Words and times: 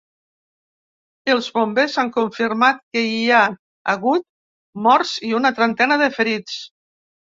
Els 1.33 1.49
bombers 1.57 1.97
han 2.03 2.09
confirmat 2.15 2.81
que 2.97 3.03
hi 3.09 3.21
ha 3.35 3.41
hagut 3.95 4.27
morts 4.89 5.15
i 5.31 5.35
una 5.41 5.53
trentena 5.61 6.03
de 6.05 6.09
ferits. 6.21 6.57